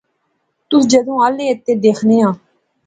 تس 0.67 0.81
جذوں 0.91 1.19
الے 1.25 1.45
آ 1.53 1.55
تے 1.65 1.71
دیخنے 1.83 2.17
آں 2.27 2.33